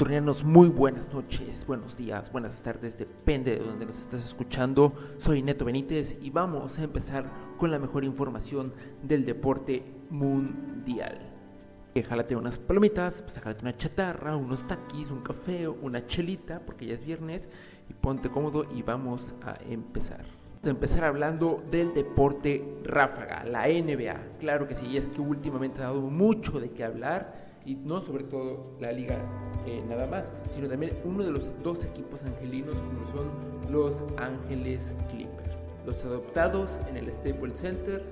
[0.00, 4.94] Turnianos, muy buenas noches, buenos días, buenas tardes, depende de donde nos estés escuchando.
[5.18, 8.72] Soy Neto Benítez y vamos a empezar con la mejor información
[9.02, 11.18] del deporte mundial.
[12.08, 17.04] Jálate unas palomitas, pues una chatarra, unos taquis, un café, una chelita, porque ya es
[17.04, 17.50] viernes,
[17.90, 20.24] y ponte cómodo y vamos a empezar.
[20.24, 24.38] Vamos a empezar hablando del deporte ráfaga, la NBA.
[24.38, 28.24] Claro que sí, es que últimamente ha dado mucho de qué hablar y no sobre
[28.24, 29.18] todo la liga
[29.66, 33.30] eh, nada más, sino también uno de los dos equipos angelinos como son
[33.70, 35.58] los Ángeles Clippers.
[35.86, 38.02] Los adoptados en el Staples Center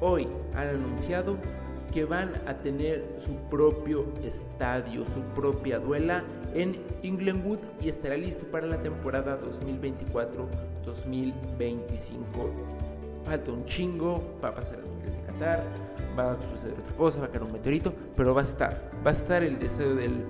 [0.00, 1.36] hoy han anunciado
[1.92, 6.24] que van a tener su propio estadio, su propia duela
[6.54, 10.48] en Inglewood y estará listo para la temporada 2024-2025.
[13.24, 14.84] Falta un chingo, va a pasar el
[15.40, 19.10] Va a suceder otra cosa, va a caer un meteorito, pero va a estar, va
[19.10, 20.24] a estar el estadio del,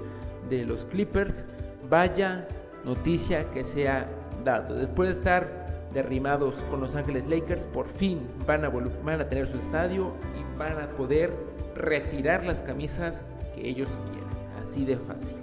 [0.49, 1.45] de los Clippers.
[1.89, 2.49] Vaya
[2.85, 4.09] noticia que se ha
[4.45, 4.75] dado.
[4.77, 9.47] Después de estar derrimados con Los Ángeles Lakers, por fin van a, van a tener
[9.47, 11.33] su estadio y van a poder
[11.75, 14.31] retirar las camisas que ellos quieran.
[14.63, 15.37] Así de fácil.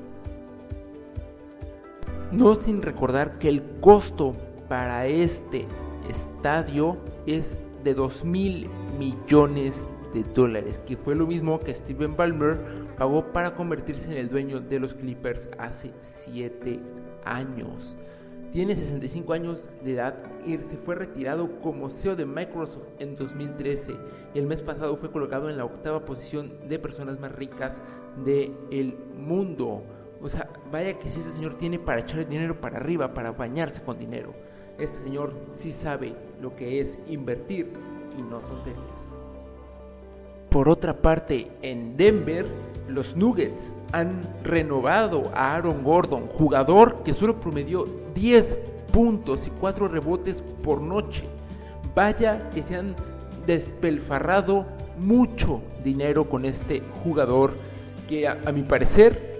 [2.32, 4.36] No sin recordar que el costo
[4.70, 5.68] para este
[6.10, 12.58] estadio es de 2 mil millones de dólares, que fue lo mismo que Steven Ballmer
[12.98, 16.80] pagó para convertirse en el dueño de los Clippers hace 7
[17.24, 17.98] años.
[18.52, 20.16] Tiene 65 años de edad
[20.46, 23.96] y se fue retirado como CEO de Microsoft en 2013
[24.34, 27.82] y el mes pasado fue colocado en la octava posición de personas más ricas
[28.26, 29.84] del mundo.
[30.22, 33.82] O sea, vaya que si este señor tiene para echar dinero para arriba, para bañarse
[33.82, 34.34] con dinero.
[34.78, 37.72] Este señor sí sabe lo que es invertir
[38.18, 38.82] y no tonterías.
[40.50, 42.46] Por otra parte, en Denver,
[42.90, 48.58] los Nuggets han renovado a Aaron Gordon, jugador que solo promedió 10
[48.92, 51.24] puntos y 4 rebotes por noche.
[51.96, 52.96] Vaya que se han
[53.46, 54.66] despelfarrado
[54.98, 57.54] mucho dinero con este jugador
[58.10, 59.32] que a, a mi parecer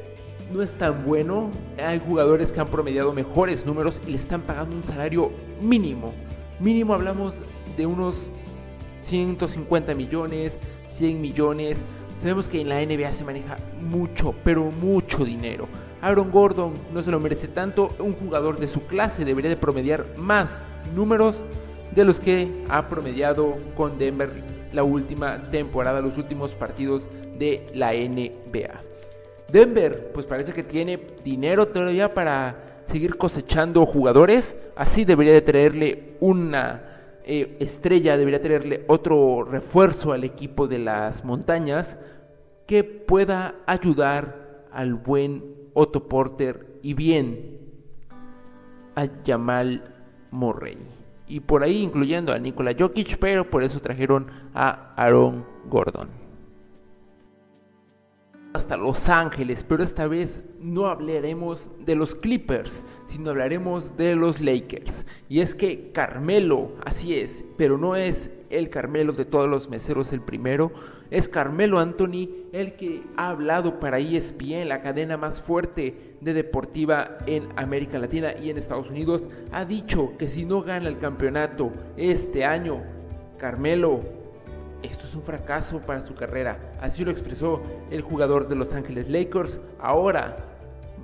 [0.54, 1.50] no es tan bueno.
[1.78, 5.32] Hay jugadores que han promediado mejores números y le están pagando un salario
[5.62, 6.14] mínimo.
[6.62, 7.44] Mínimo hablamos
[7.76, 8.30] de unos
[9.02, 11.84] 150 millones, 100 millones.
[12.20, 15.68] Sabemos que en la NBA se maneja mucho, pero mucho dinero.
[16.02, 17.96] Aaron Gordon no se lo merece tanto.
[17.98, 20.62] Un jugador de su clase debería de promediar más
[20.96, 21.44] números
[21.96, 24.32] de los que ha promediado con Denver
[24.72, 28.82] la última temporada, los últimos partidos de la NBA.
[29.52, 34.56] Denver, pues parece que tiene dinero todavía para seguir cosechando jugadores.
[34.76, 36.84] Así debería de traerle una
[37.24, 41.98] eh, estrella, debería tenerle otro refuerzo al equipo de las montañas
[42.68, 45.44] que pueda ayudar al buen
[45.74, 47.60] Otto Porter y bien
[48.96, 49.84] a Jamal
[50.32, 50.78] Murray.
[51.28, 56.21] Y por ahí incluyendo a Nikola Jokic, pero por eso trajeron a Aaron Gordon
[58.54, 64.42] hasta Los Ángeles, pero esta vez no hablaremos de los Clippers, sino hablaremos de los
[64.42, 65.06] Lakers.
[65.30, 70.12] Y es que Carmelo, así es, pero no es el Carmelo de todos los meseros
[70.12, 70.72] el primero,
[71.10, 77.18] es Carmelo Anthony el que ha hablado para ESPN, la cadena más fuerte de deportiva
[77.26, 81.72] en América Latina y en Estados Unidos, ha dicho que si no gana el campeonato
[81.96, 82.82] este año,
[83.38, 84.21] Carmelo
[84.84, 86.60] esto es un fracaso para su carrera.
[86.80, 89.60] Así lo expresó el jugador de Los Ángeles Lakers.
[89.80, 90.38] Ahora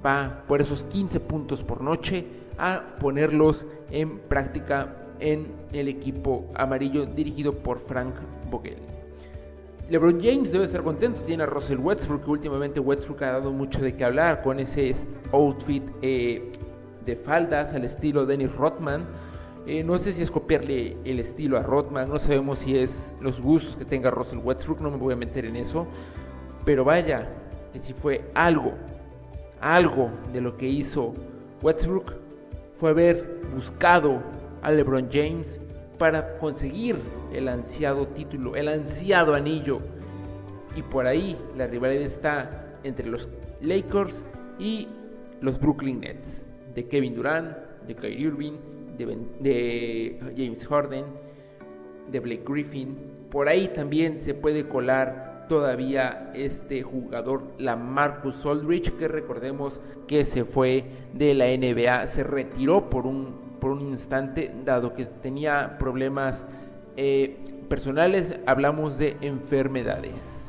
[0.06, 2.26] va por esos 15 puntos por noche
[2.58, 8.16] a ponerlos en práctica en el equipo amarillo dirigido por Frank
[8.50, 8.78] Vogel.
[9.90, 13.82] LeBron James debe estar contento, tiene a Russell Westbrook, que últimamente Westbrook ha dado mucho
[13.82, 14.94] de qué hablar con ese
[15.32, 16.52] outfit eh,
[17.06, 19.06] de faldas al estilo Dennis Rodman
[19.68, 23.42] eh, no sé si es copiarle el estilo a Rodman, no sabemos si es los
[23.42, 25.88] gustos que tenga Russell Westbrook, no me voy a meter en eso.
[26.64, 27.28] Pero vaya,
[27.74, 28.76] que si fue algo,
[29.60, 31.14] algo de lo que hizo
[31.62, 32.14] Westbrook
[32.80, 34.24] fue haber buscado
[34.62, 35.60] a LeBron James
[35.98, 36.96] para conseguir
[37.34, 39.82] el ansiado título, el ansiado anillo.
[40.78, 43.28] Y por ahí la rivalidad está entre los
[43.60, 44.24] Lakers
[44.60, 44.88] y
[45.42, 51.06] los Brooklyn Nets, de Kevin Durant, de Kyrie Irving de, James Harden,
[52.12, 52.98] de Blake Griffin.
[53.30, 60.26] Por ahí también se puede colar todavía este jugador, la Marcus Aldridge, que recordemos que
[60.26, 65.78] se fue de la NBA, se retiró por un, por un instante, dado que tenía
[65.78, 66.46] problemas
[66.98, 67.38] eh,
[67.70, 70.48] personales, hablamos de enfermedades.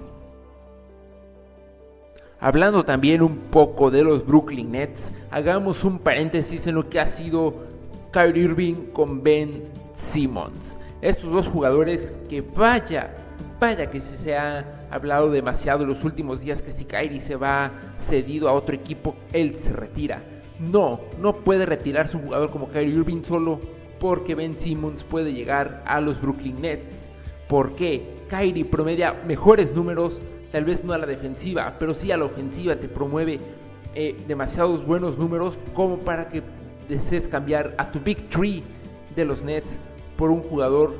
[2.41, 7.07] Hablando también un poco de los Brooklyn Nets, hagamos un paréntesis en lo que ha
[7.07, 7.68] sido
[8.11, 9.65] Kyrie Irving con Ben
[9.95, 10.77] Simmons.
[11.01, 13.15] Estos dos jugadores que vaya,
[13.61, 17.73] vaya que se ha hablado demasiado en los últimos días que si Kyrie se va
[18.01, 20.23] cedido a otro equipo, él se retira.
[20.59, 23.61] No, no puede retirarse un jugador como Kyrie Irving solo
[24.01, 27.11] porque Ben Simmons puede llegar a los Brooklyn Nets.
[27.49, 28.17] ¿Por qué?
[28.29, 30.21] Kyrie promedia mejores números,
[30.51, 33.39] tal vez no a la defensiva, pero sí a la ofensiva, te promueve
[33.95, 36.43] eh, demasiados buenos números como para que
[36.89, 38.63] desees cambiar a tu Big Tree
[39.15, 39.79] de los Nets
[40.17, 40.95] por un jugador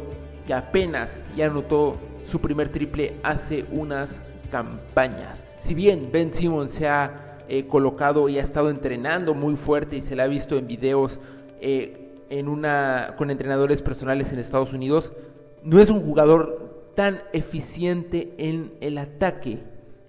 [0.47, 5.45] que apenas ya anotó su primer triple hace unas campañas.
[5.61, 10.03] Si bien Ben Simmons se ha eh, colocado y ha estado entrenando muy fuerte y
[10.03, 11.19] se le ha visto en videos
[11.61, 15.13] eh, en una, con entrenadores personales en Estados Unidos,
[15.63, 19.61] no es un jugador tan eficiente en el ataque,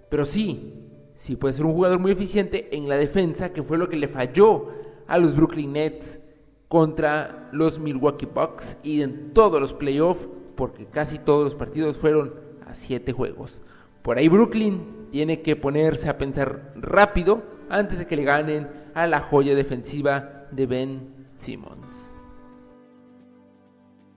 [0.09, 0.73] pero sí,
[1.15, 4.07] sí puede ser un jugador muy eficiente en la defensa, que fue lo que le
[4.07, 4.78] falló
[5.09, 6.19] a los Brooklyn Nets
[6.67, 12.35] contra los Milwaukee Bucks y en todos los playoffs, porque casi todos los partidos fueron
[12.65, 13.61] a siete juegos.
[14.03, 19.07] Por ahí Brooklyn tiene que ponerse a pensar rápido antes de que le ganen a
[19.07, 21.01] la joya defensiva de Ben
[21.38, 22.13] Simmons.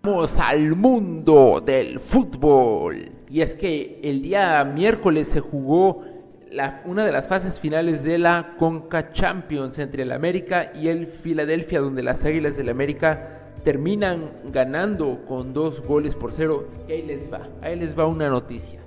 [0.03, 3.13] Vamos al mundo del fútbol.
[3.31, 6.05] Y es que el día miércoles se jugó
[6.85, 11.81] una de las fases finales de la Conca Champions entre el América y el Filadelfia,
[11.81, 16.69] donde las Águilas del América terminan ganando con dos goles por cero.
[16.89, 18.81] Ahí les va, ahí les va una noticia.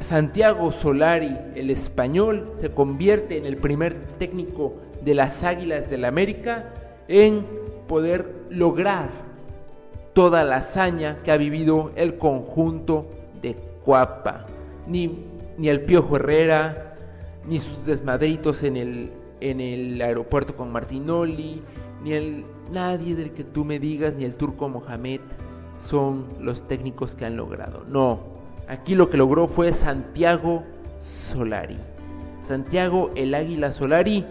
[0.00, 6.72] Santiago Solari, el español, se convierte en el primer técnico de las Águilas del América
[7.08, 7.44] en
[7.86, 9.10] poder lograr
[10.12, 13.06] toda la hazaña que ha vivido el conjunto
[13.42, 14.46] de Cuapa.
[14.86, 15.26] Ni,
[15.58, 16.87] ni el Piojo Herrera,
[17.48, 19.10] ni sus desmadritos en el,
[19.40, 21.62] en el aeropuerto con Martinoli,
[22.02, 25.20] ni el nadie del que tú me digas, ni el turco Mohamed
[25.80, 27.84] son los técnicos que han logrado.
[27.88, 28.20] No,
[28.68, 30.64] aquí lo que logró fue Santiago
[31.00, 31.78] Solari.
[32.40, 34.24] Santiago el Águila Solari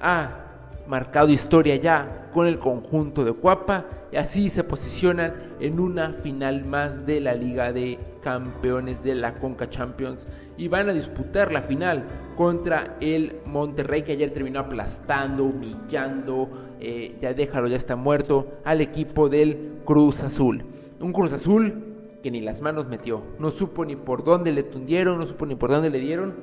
[0.00, 0.45] ha
[0.88, 6.64] marcado historia ya con el conjunto de Cuapa y así se posicionan en una final
[6.64, 11.62] más de la Liga de Campeones de la Conca Champions y van a disputar la
[11.62, 12.04] final
[12.36, 16.48] contra el Monterrey que ayer terminó aplastando, humillando,
[16.80, 20.64] eh, ya déjalo, ya está muerto, al equipo del Cruz Azul.
[21.00, 21.84] Un Cruz Azul
[22.22, 25.54] que ni las manos metió, no supo ni por dónde le tundieron, no supo ni
[25.54, 26.34] por dónde le dieron,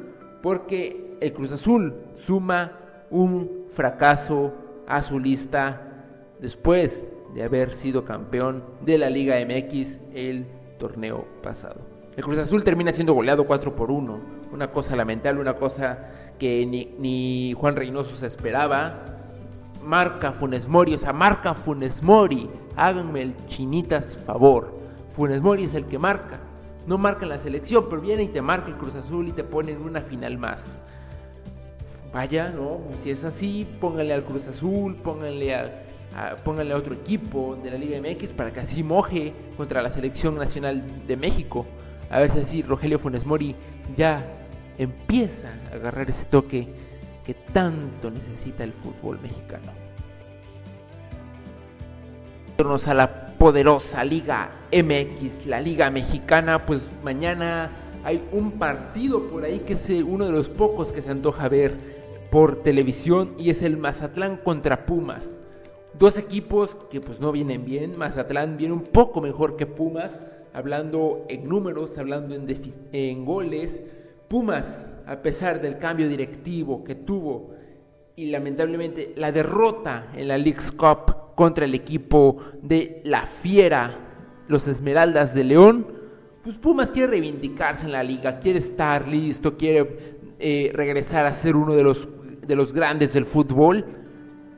[0.41, 2.79] porque el Cruz Azul suma
[3.09, 4.53] un fracaso
[4.87, 5.81] a su lista
[6.39, 10.45] después de haber sido campeón de la Liga MX el
[10.77, 11.81] torneo pasado.
[12.15, 14.19] El Cruz Azul termina siendo goleado 4 por 1.
[14.51, 19.05] Una cosa lamentable, una cosa que ni, Juan Reynoso se esperaba.
[19.83, 22.49] Marca Funes Mori, o sea, marca Funes Mori.
[22.75, 24.79] Háganme el chinitas favor.
[25.15, 26.39] Funes Mori es el que marca.
[26.85, 29.43] No marca en la selección, pero viene y te marca el Cruz Azul y te
[29.43, 30.79] pone en una final más.
[32.13, 32.79] Vaya, ¿no?
[33.01, 37.99] Si es así, pónganle al Cruz Azul, pónganle a, pónganle otro equipo de la Liga
[37.99, 41.65] MX para que así moje contra la selección nacional de México
[42.13, 43.55] a ver si así Rogelio Funes Mori
[43.97, 44.23] ya
[44.77, 46.67] empieza a agarrar ese toque
[47.25, 49.71] que tanto necesita el fútbol mexicano.
[52.87, 57.71] a la poderosa Liga MX, la Liga Mexicana, pues mañana
[58.03, 61.92] hay un partido por ahí que es uno de los pocos que se antoja ver
[62.33, 65.39] por televisión y es el Mazatlán contra Pumas.
[65.99, 70.19] Dos equipos que pues no vienen bien, Mazatlán viene un poco mejor que Pumas,
[70.51, 73.83] hablando en números, hablando en, goles.
[74.27, 77.51] Pumas, a pesar del cambio directivo que tuvo
[78.15, 83.95] y lamentablemente la derrota en la League's Cup contra el equipo de la Fiera,
[84.47, 85.85] los Esmeraldas de León,
[86.43, 91.55] pues Pumas quiere reivindicarse en la liga, quiere estar listo, quiere eh, regresar a ser
[91.55, 92.09] uno de los,
[92.45, 93.85] de los grandes del fútbol.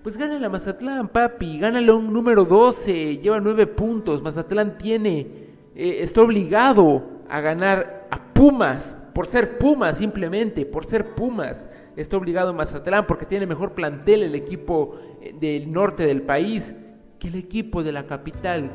[0.03, 5.97] Pues gana la Mazatlán, papi, gánale un número 12, lleva 9 puntos, Mazatlán tiene eh,
[6.03, 11.67] está obligado a ganar a Pumas, por ser Pumas simplemente, por ser Pumas.
[11.97, 16.73] Está obligado a Mazatlán porque tiene mejor plantel el equipo eh, del norte del país
[17.19, 18.71] que el equipo de la capital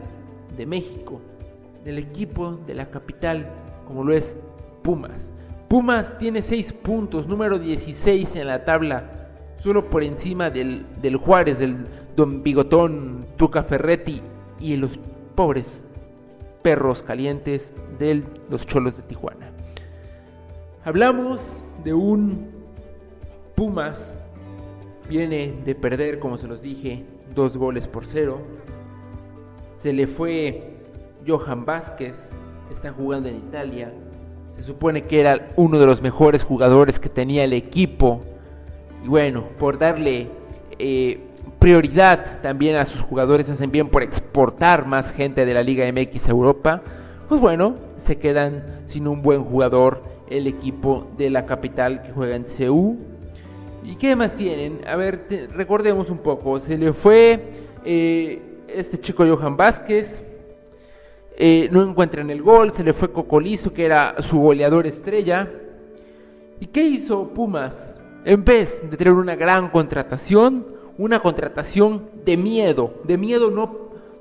[0.56, 1.20] de México,
[1.84, 3.50] del equipo de la capital
[3.86, 4.36] como lo es
[4.82, 5.32] Pumas.
[5.70, 11.60] Pumas tiene 6 puntos, número 16 en la tabla, solo por encima del, del Juárez,
[11.60, 11.86] del
[12.16, 14.20] Don Bigotón, Tuca Ferretti
[14.58, 14.98] y los
[15.36, 15.84] pobres
[16.62, 19.52] perros calientes de los cholos de Tijuana.
[20.84, 21.40] Hablamos
[21.84, 22.48] de un
[23.54, 24.12] Pumas
[25.08, 28.40] viene de perder, como se los dije, dos goles por cero.
[29.76, 30.74] Se le fue
[31.24, 32.28] Johan Vázquez,
[32.72, 33.92] está jugando en Italia.
[34.60, 38.20] Se supone que era uno de los mejores jugadores que tenía el equipo.
[39.02, 40.26] Y bueno, por darle
[40.78, 41.18] eh,
[41.58, 46.28] prioridad también a sus jugadores, hacen bien por exportar más gente de la Liga MX
[46.28, 46.82] a Europa.
[47.26, 52.36] Pues bueno, se quedan sin un buen jugador el equipo de la capital que juega
[52.36, 52.98] en CEU.
[53.82, 54.82] ¿Y qué más tienen?
[54.86, 55.24] A ver,
[55.54, 56.60] recordemos un poco.
[56.60, 57.44] Se le fue
[57.82, 60.22] eh, este chico Johan Vázquez.
[61.42, 62.70] Eh, no encuentran el gol.
[62.74, 65.50] Se le fue Cocolizo, que era su goleador estrella.
[66.60, 67.98] ¿Y qué hizo Pumas?
[68.26, 70.66] En vez de tener una gran contratación,
[70.98, 72.92] una contratación de miedo.
[73.04, 73.74] De miedo no,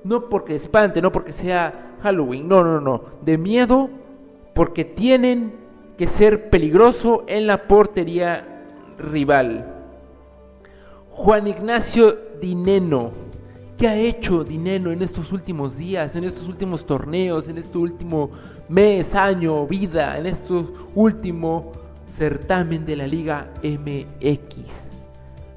[0.05, 2.47] no porque espante, no porque sea Halloween.
[2.47, 3.03] No, no, no.
[3.21, 3.89] De miedo
[4.53, 5.51] porque tienen
[5.97, 8.63] que ser peligroso en la portería
[8.97, 9.65] rival.
[11.09, 13.11] Juan Ignacio Dineno.
[13.79, 18.29] ¿Qué ha hecho Dineno en estos últimos días, en estos últimos torneos, en este último
[18.67, 20.53] mes, año, vida, en este
[20.95, 21.71] último
[22.13, 24.98] certamen de la Liga MX?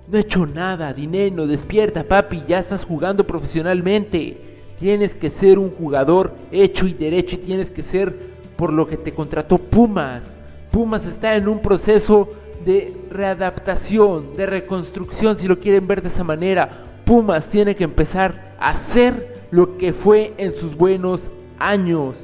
[0.07, 4.39] No ha hecho nada, Dineno, despierta papi, ya estás jugando profesionalmente.
[4.79, 8.17] Tienes que ser un jugador hecho y derecho y tienes que ser
[8.55, 10.37] por lo que te contrató Pumas.
[10.71, 12.29] Pumas está en un proceso
[12.65, 16.92] de readaptación, de reconstrucción, si lo quieren ver de esa manera.
[17.05, 22.17] Pumas tiene que empezar a hacer lo que fue en sus buenos años,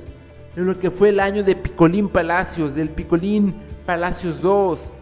[0.57, 3.55] en lo que fue el año de Picolín Palacios, del Picolín
[3.85, 4.93] Palacios 2.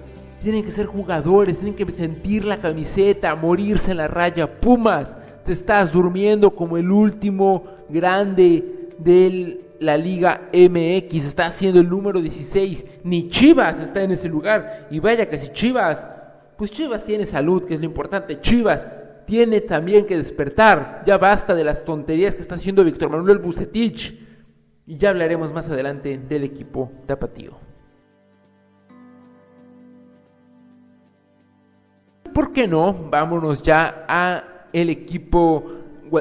[0.40, 4.60] Tienen que ser jugadores, tienen que sentir la camiseta, morirse en la raya.
[4.60, 11.88] Pumas, te estás durmiendo como el último grande del la Liga MX, está haciendo el
[11.88, 14.88] número 16, ni Chivas está en ese lugar.
[14.90, 16.08] Y vaya que si Chivas,
[16.56, 18.86] pues Chivas tiene salud, que es lo importante, Chivas
[19.26, 24.24] tiene también que despertar, ya basta de las tonterías que está haciendo Víctor Manuel Bucetich.
[24.86, 27.58] Y ya hablaremos más adelante del equipo tapatío.
[32.32, 32.94] ¿Por qué no?
[33.10, 35.64] Vámonos ya a el equipo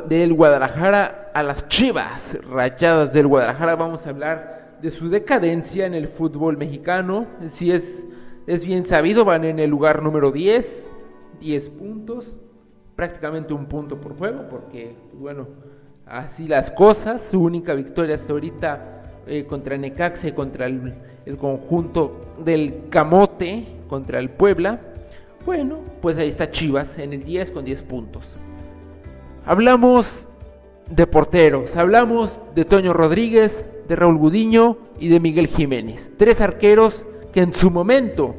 [0.07, 3.75] del Guadalajara a las Chivas Rayadas del Guadalajara.
[3.75, 7.27] Vamos a hablar de su decadencia en el fútbol mexicano.
[7.47, 8.07] Si es,
[8.47, 10.89] es bien sabido, van en el lugar número 10,
[11.39, 12.38] 10 puntos,
[12.96, 15.48] prácticamente un punto por juego, porque, bueno,
[16.06, 17.22] así las cosas.
[17.22, 20.94] Su única victoria hasta ahorita eh, contra Necaxa y contra el,
[21.25, 24.80] el conjunto del Camote, contra el Puebla.
[25.46, 28.38] Bueno, pues ahí está Chivas en el 10 con 10 puntos.
[29.46, 30.28] Hablamos
[30.90, 36.12] de porteros, hablamos de Toño Rodríguez, de Raúl Gudiño y de Miguel Jiménez.
[36.18, 38.36] Tres arqueros que en su momento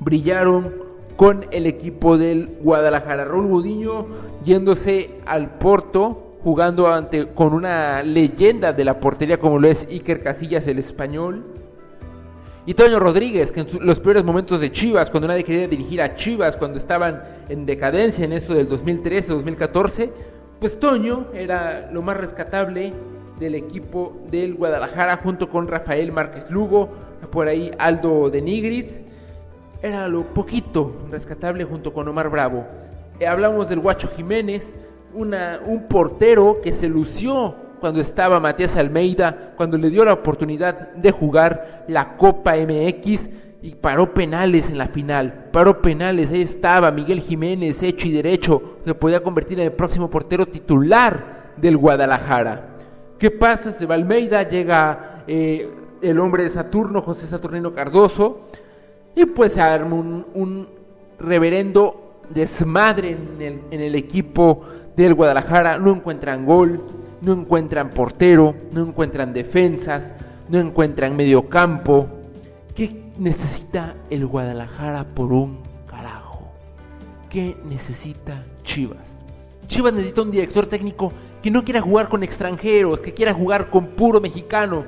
[0.00, 0.89] brillaron
[1.20, 3.26] con el equipo del Guadalajara.
[3.26, 4.06] Raúl Gudiño
[4.42, 10.22] yéndose al Porto, jugando ante, con una leyenda de la portería como lo es Iker
[10.22, 11.44] Casillas, el español.
[12.64, 16.14] Y Toño Rodríguez, que en los peores momentos de Chivas, cuando nadie quería dirigir a
[16.16, 20.10] Chivas, cuando estaban en decadencia en eso del 2013-2014,
[20.58, 22.94] pues Toño era lo más rescatable
[23.38, 26.88] del equipo del Guadalajara junto con Rafael Márquez Lugo,
[27.30, 29.02] por ahí Aldo de Nigris.
[29.82, 32.66] Era lo poquito rescatable junto con Omar Bravo.
[33.18, 34.72] Eh, hablamos del Guacho Jiménez,
[35.14, 40.92] una, un portero que se lució cuando estaba Matías Almeida, cuando le dio la oportunidad
[40.92, 43.30] de jugar la Copa MX
[43.62, 45.48] y paró penales en la final.
[45.50, 50.10] Paró penales, ahí estaba Miguel Jiménez, hecho y derecho, se podía convertir en el próximo
[50.10, 52.76] portero titular del Guadalajara.
[53.18, 53.72] ¿Qué pasa?
[53.72, 58.46] Se va Almeida, llega eh, el hombre de Saturno, José Saturnino Cardoso,
[59.14, 60.68] y pues se arma un,
[61.18, 64.62] reverendo desmadre en el, en el equipo
[64.96, 65.78] del Guadalajara.
[65.78, 66.82] No encuentran gol,
[67.20, 70.14] no encuentran portero, no encuentran defensas,
[70.48, 72.08] no encuentran medio campo.
[72.74, 76.48] ¿Qué necesita el Guadalajara por un carajo?
[77.28, 79.18] ¿Qué necesita Chivas?
[79.66, 81.12] Chivas necesita un director técnico
[81.42, 84.84] que no quiera jugar con extranjeros, que quiera jugar con puro mexicano.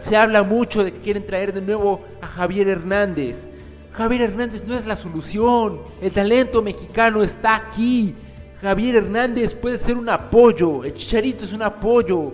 [0.00, 3.46] Se habla mucho de que quieren traer de nuevo a Javier Hernández.
[3.96, 5.78] Javier Hernández no es la solución.
[6.00, 8.14] El talento mexicano está aquí.
[8.60, 10.82] Javier Hernández puede ser un apoyo.
[10.82, 12.32] El Chicharito es un apoyo.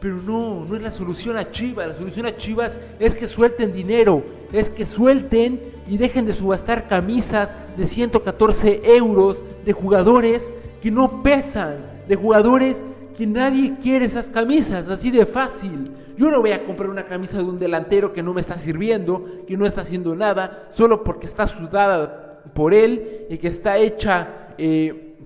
[0.00, 1.88] Pero no, no es la solución a Chivas.
[1.88, 6.88] La solución a Chivas es que suelten dinero, es que suelten y dejen de subastar
[6.88, 10.50] camisas de 114 euros de jugadores
[10.82, 11.76] que no pesan,
[12.08, 12.82] de jugadores
[13.18, 15.90] que nadie quiere esas camisas, así de fácil.
[16.16, 19.44] Yo no voy a comprar una camisa de un delantero que no me está sirviendo,
[19.44, 24.54] que no está haciendo nada, solo porque está sudada por él y que está hecha
[24.56, 25.16] eh,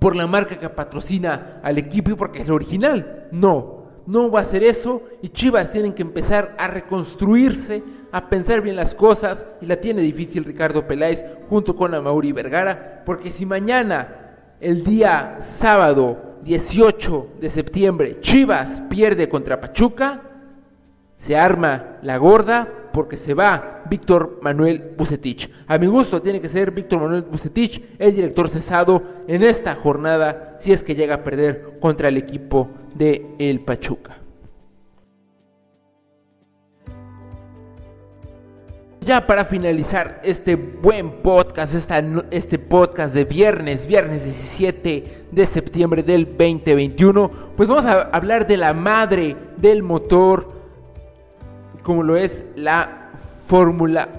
[0.00, 3.28] por la marca que patrocina al equipo y porque es original.
[3.30, 8.62] No, no va a ser eso y Chivas tienen que empezar a reconstruirse, a pensar
[8.62, 13.46] bien las cosas y la tiene difícil Ricardo Peláez junto con Amauri Vergara, porque si
[13.46, 20.22] mañana, el día sábado 18 de septiembre, Chivas pierde contra Pachuca,
[21.16, 25.50] se arma la gorda porque se va Víctor Manuel Bucetich.
[25.66, 30.56] A mi gusto tiene que ser Víctor Manuel Bucetich el director cesado en esta jornada
[30.60, 34.17] si es que llega a perder contra el equipo de el Pachuca.
[39.08, 41.72] Ya para finalizar este buen podcast,
[42.30, 48.58] este podcast de viernes, viernes 17 de septiembre del 2021, pues vamos a hablar de
[48.58, 50.52] la madre del motor
[51.82, 53.12] como lo es la
[53.46, 54.10] Fórmula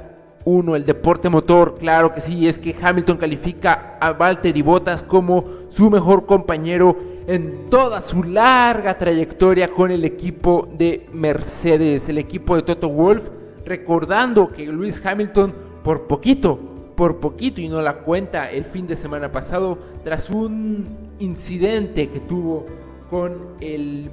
[0.46, 5.46] 1, el deporte motor, claro que sí, es que Hamilton califica a Valtteri Bottas como
[5.70, 12.56] su mejor compañero en toda su larga trayectoria con el equipo de Mercedes, el equipo
[12.56, 13.30] de Toto Wolf,
[13.70, 16.60] recordando que Lewis Hamilton por poquito,
[16.96, 20.88] por poquito y no la cuenta el fin de semana pasado tras un
[21.20, 22.66] incidente que tuvo
[23.12, 24.10] con el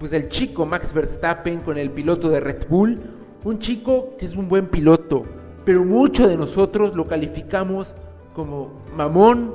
[0.00, 3.00] pues el chico Max Verstappen con el piloto de Red Bull,
[3.44, 5.24] un chico que es un buen piloto,
[5.64, 7.94] pero muchos de nosotros lo calificamos
[8.34, 9.54] como mamón,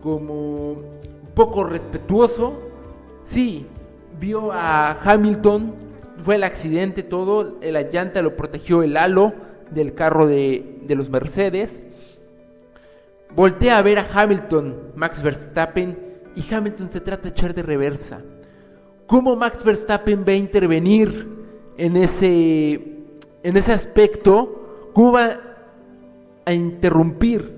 [0.00, 0.76] como
[1.34, 2.54] poco respetuoso.
[3.22, 3.66] Sí,
[4.20, 5.85] vio a Hamilton,
[6.18, 9.34] fue el accidente todo, la llanta lo protegió el halo
[9.70, 11.84] del carro de, de los Mercedes.
[13.34, 15.98] Voltea a ver a Hamilton, Max Verstappen,
[16.34, 18.22] y Hamilton se trata de echar de reversa
[19.06, 21.28] cómo Max Verstappen va a intervenir
[21.76, 22.74] en ese,
[23.42, 25.40] en ese aspecto, cómo va
[26.44, 27.54] a interrumpir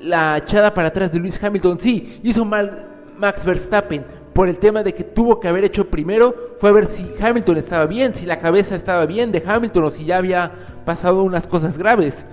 [0.00, 1.78] la echada para atrás de Luis Hamilton.
[1.80, 2.86] Sí, hizo mal
[3.16, 4.04] Max Verstappen
[4.38, 7.56] por el tema de que tuvo que haber hecho primero fue a ver si Hamilton
[7.56, 10.52] estaba bien, si la cabeza estaba bien de Hamilton o si ya había
[10.84, 12.24] pasado unas cosas graves.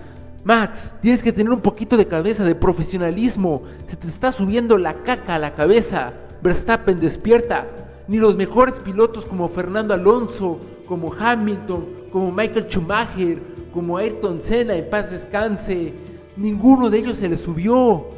[0.44, 3.64] Max, tienes que tener un poquito de cabeza, de profesionalismo.
[3.88, 6.14] Se te está subiendo la caca a la cabeza.
[6.44, 7.66] Verstappen, despierta
[8.08, 13.40] ni los mejores pilotos como Fernando Alonso, como Hamilton, como Michael Schumacher,
[13.74, 15.92] como Ayrton Senna, en paz descanse,
[16.38, 18.15] ninguno de ellos se le subió.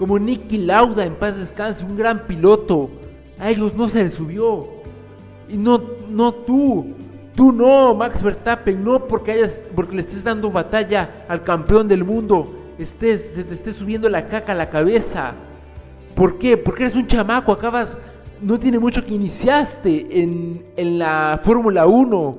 [0.00, 2.88] Como Nicky Lauda, en paz descanse, un gran piloto,
[3.38, 4.66] a ellos no se les subió.
[5.46, 6.94] Y no, no tú,
[7.34, 12.02] tú no, Max Verstappen, no porque, hayas, porque le estés dando batalla al campeón del
[12.02, 15.34] mundo, estés, se te esté subiendo la caca a la cabeza.
[16.14, 16.56] ¿Por qué?
[16.56, 17.98] Porque eres un chamaco, acabas
[18.40, 22.38] no tiene mucho que iniciaste en, en la Fórmula 1.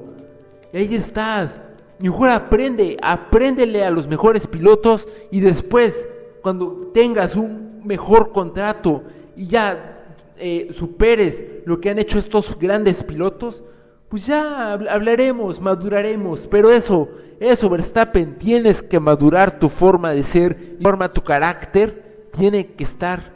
[0.73, 1.61] Ahí estás.
[1.99, 6.07] Mejor aprende, apréndele a los mejores pilotos y después,
[6.41, 9.03] cuando tengas un mejor contrato
[9.35, 10.03] y ya
[10.37, 13.63] eh, superes lo que han hecho estos grandes pilotos,
[14.09, 16.47] pues ya hablaremos, maduraremos.
[16.47, 22.73] Pero eso, eso, Verstappen, tienes que madurar tu forma de ser, forma tu carácter, tiene
[22.73, 23.31] que estar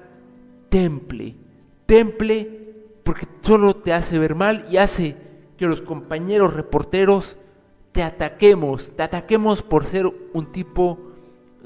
[0.69, 1.35] temple
[1.85, 5.15] temple porque solo te hace ver mal y hace
[5.57, 7.37] que los compañeros reporteros
[7.91, 10.99] te ataquemos, te ataquemos por ser un tipo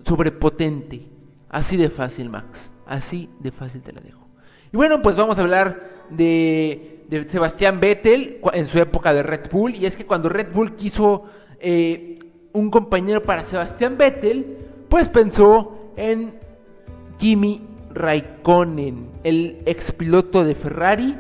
[0.04, 1.08] sobrepotente.
[1.50, 2.72] Así de fácil, Max.
[2.86, 4.28] Así de fácil te la dejo.
[4.72, 9.76] Y bueno, pues vamos a hablar de, Sebastián Vettel en su época de Red Bull.
[9.76, 11.24] Y es que cuando Red Bull quiso
[11.60, 12.16] eh,
[12.54, 14.58] un compañero para Sebastián Vettel,
[14.88, 16.40] pues pensó en
[17.18, 21.18] Kimi Raikkonen, el ex piloto de Ferrari,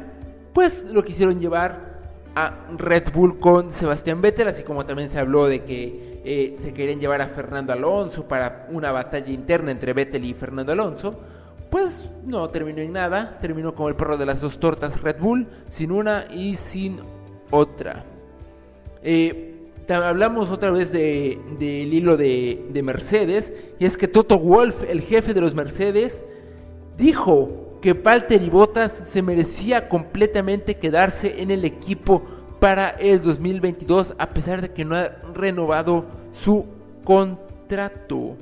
[0.53, 1.89] pues lo quisieron llevar
[2.35, 6.73] a Red Bull con Sebastián Vettel, así como también se habló de que eh, se
[6.73, 11.19] querían llevar a Fernando Alonso para una batalla interna entre Vettel y Fernando Alonso.
[11.69, 15.47] Pues no terminó en nada, terminó como el perro de las dos tortas Red Bull,
[15.67, 16.99] sin una y sin
[17.51, 18.03] otra.
[19.03, 19.45] Eh,
[19.87, 25.33] hablamos otra vez del hilo de, de Mercedes, y es que Toto Wolf, el jefe
[25.33, 26.25] de los Mercedes,
[26.97, 32.23] dijo que y Bottas se merecía completamente quedarse en el equipo
[32.59, 36.65] para el 2022 a pesar de que no ha renovado su
[37.03, 38.37] contrato.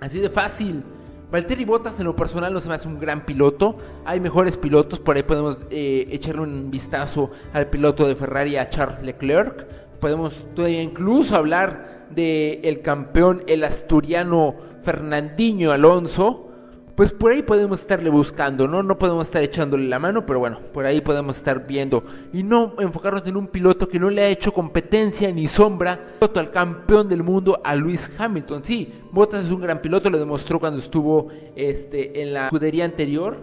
[0.00, 0.82] Así de fácil.
[1.30, 3.76] Valtteri Bottas en lo personal no se me hace un gran piloto.
[4.04, 8.70] Hay mejores pilotos, por ahí podemos eh, echarle un vistazo al piloto de Ferrari, a
[8.70, 9.66] Charles Leclerc.
[10.00, 16.50] Podemos todavía incluso hablar del el campeón, el asturiano Fernandinho Alonso
[16.94, 18.82] pues por ahí podemos estarle buscando, ¿no?
[18.82, 22.04] No podemos estar echándole la mano, pero bueno, por ahí podemos estar viendo.
[22.32, 26.50] Y no enfocarnos en un piloto que no le ha hecho competencia ni sombra al
[26.52, 28.64] campeón del mundo, a Luis Hamilton.
[28.64, 33.38] Sí, Bottas es un gran piloto, lo demostró cuando estuvo este, en la escudería anterior.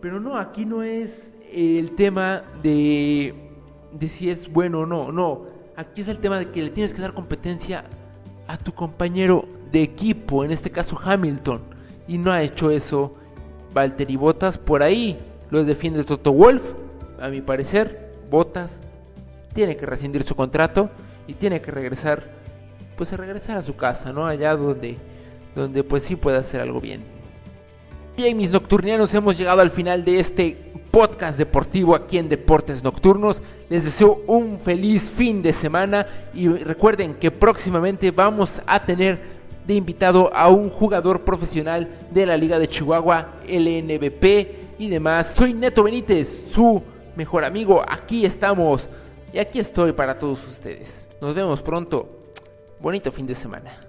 [0.00, 3.34] Pero no, aquí no es el tema de,
[3.92, 5.42] de si es bueno o no, no.
[5.76, 7.84] Aquí es el tema de que le tienes que dar competencia
[8.46, 11.77] a tu compañero de equipo, en este caso Hamilton
[12.08, 13.14] y no ha hecho eso
[13.72, 14.58] Valtteri Bottas.
[14.58, 15.18] Por ahí
[15.50, 16.62] lo defiende Toto Wolf.
[17.20, 18.82] A mi parecer, Bottas
[19.52, 20.90] tiene que rescindir su contrato
[21.26, 22.24] y tiene que regresar,
[22.96, 24.26] pues a regresar a su casa, ¿no?
[24.26, 24.96] Allá donde,
[25.54, 27.02] donde pues sí puede hacer algo bien.
[28.16, 33.42] Bien, mis nocturnianos, hemos llegado al final de este podcast deportivo aquí en Deportes Nocturnos.
[33.68, 39.37] Les deseo un feliz fin de semana y recuerden que próximamente vamos a tener
[39.68, 45.34] de invitado a un jugador profesional de la Liga de Chihuahua, LNBP y demás.
[45.36, 46.82] Soy Neto Benítez, su
[47.14, 47.84] mejor amigo.
[47.86, 48.88] Aquí estamos
[49.30, 51.06] y aquí estoy para todos ustedes.
[51.20, 52.08] Nos vemos pronto.
[52.80, 53.87] Bonito fin de semana.